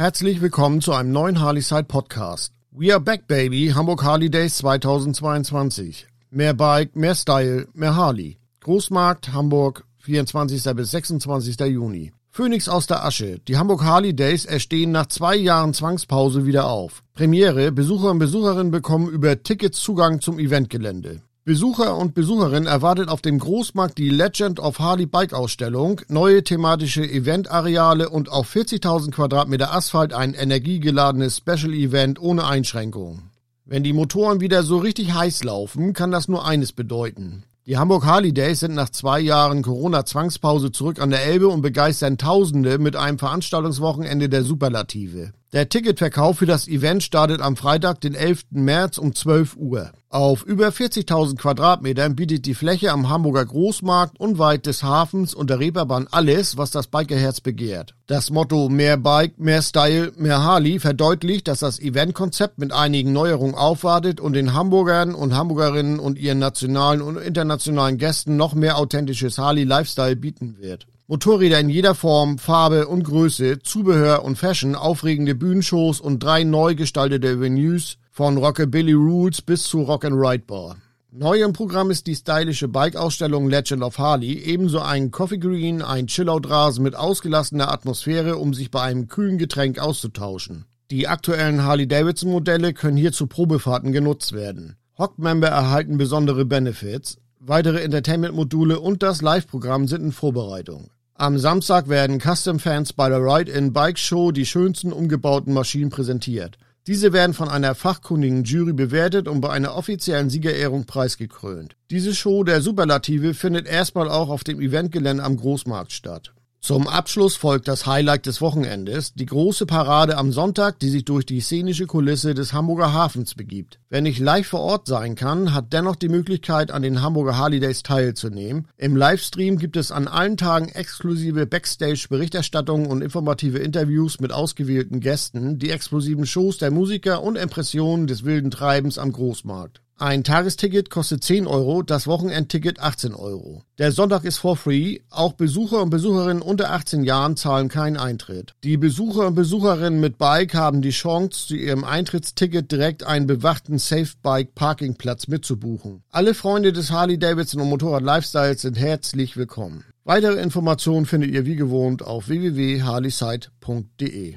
[0.00, 2.54] Herzlich willkommen zu einem neuen Harley-Side Podcast.
[2.70, 3.70] We are back, baby.
[3.74, 6.06] Hamburg Harley Days 2022.
[6.30, 8.38] Mehr Bike, mehr Style, mehr Harley.
[8.60, 10.74] Großmarkt, Hamburg, 24.
[10.74, 11.60] bis 26.
[11.66, 12.12] Juni.
[12.30, 13.40] Phoenix aus der Asche.
[13.46, 17.02] Die Hamburg Harley Days erstehen nach zwei Jahren Zwangspause wieder auf.
[17.12, 17.70] Premiere.
[17.70, 21.20] Besucher und Besucherinnen bekommen über Tickets Zugang zum Eventgelände.
[21.44, 27.02] Besucher und Besucherinnen erwartet auf dem Großmarkt die Legend of Harley Bike Ausstellung, neue thematische
[27.02, 33.30] Eventareale und auf 40.000 Quadratmeter Asphalt ein energiegeladenes Special Event ohne Einschränkungen.
[33.64, 37.44] Wenn die Motoren wieder so richtig heiß laufen, kann das nur eines bedeuten.
[37.66, 42.18] Die Hamburg Harley Days sind nach zwei Jahren Corona-Zwangspause zurück an der Elbe und begeistern
[42.18, 45.32] Tausende mit einem Veranstaltungswochenende der Superlative.
[45.52, 48.44] Der Ticketverkauf für das Event startet am Freitag, den 11.
[48.50, 49.90] März um 12 Uhr.
[50.08, 55.58] Auf über 40.000 Quadratmetern bietet die Fläche am Hamburger Großmarkt unweit des Hafens und der
[55.58, 57.96] Reeperbahn alles, was das Bikerherz begehrt.
[58.06, 63.56] Das Motto mehr Bike, mehr Style, mehr Harley verdeutlicht, dass das Eventkonzept mit einigen Neuerungen
[63.56, 69.36] aufwartet und den Hamburgern und Hamburgerinnen und ihren nationalen und internationalen Gästen noch mehr authentisches
[69.38, 70.86] Harley Lifestyle bieten wird.
[71.10, 76.76] Motorräder in jeder Form, Farbe und Größe, Zubehör und Fashion, aufregende Bühnenshows und drei neu
[76.76, 80.76] gestaltete Venues von Rockabilly Rules bis zu Rock and Ride Bar.
[81.10, 86.06] Neu im Programm ist die stylische Bike-Ausstellung Legend of Harley, ebenso ein Coffee Green, ein
[86.06, 90.64] Chillout-Rasen mit ausgelassener Atmosphäre, um sich bei einem kühlen Getränk auszutauschen.
[90.92, 94.76] Die aktuellen Harley-Davidson-Modelle können hier zu Probefahrten genutzt werden.
[94.96, 97.16] Hock-Member erhalten besondere Benefits.
[97.40, 100.90] Weitere Entertainment-Module und das Live-Programm sind in Vorbereitung.
[101.20, 106.56] Am Samstag werden Custom-Fans bei der Ride-In Bike Show die schönsten umgebauten Maschinen präsentiert.
[106.86, 111.76] Diese werden von einer fachkundigen Jury bewertet und bei einer offiziellen Siegerehrung preisgekrönt.
[111.90, 116.32] Diese Show der Superlative findet erstmal auch auf dem Eventgelände am Großmarkt statt.
[116.62, 121.24] Zum Abschluss folgt das Highlight des Wochenendes, die große Parade am Sonntag, die sich durch
[121.24, 123.80] die szenische Kulisse des Hamburger Hafens begibt.
[123.88, 127.60] Wer nicht live vor Ort sein kann, hat dennoch die Möglichkeit, an den Hamburger Harley
[127.60, 128.68] Days teilzunehmen.
[128.76, 135.58] Im Livestream gibt es an allen Tagen exklusive Backstage-Berichterstattungen und informative Interviews mit ausgewählten Gästen,
[135.58, 139.80] die explosiven Shows der Musiker und Impressionen des wilden Treibens am Großmarkt.
[140.00, 143.64] Ein Tagesticket kostet 10 Euro, das Wochenendticket 18 Euro.
[143.78, 145.00] Der Sonntag ist for free.
[145.10, 148.54] Auch Besucher und Besucherinnen unter 18 Jahren zahlen keinen Eintritt.
[148.64, 153.76] Die Besucher und Besucherinnen mit Bike haben die Chance, zu ihrem Eintrittsticket direkt einen bewachten
[153.76, 156.02] Safe Bike Parkingplatz mitzubuchen.
[156.10, 159.84] Alle Freunde des Harley Davidson und Motorrad Lifestyles sind herzlich willkommen.
[160.04, 164.36] Weitere Informationen findet ihr wie gewohnt auf www.harleyside.de.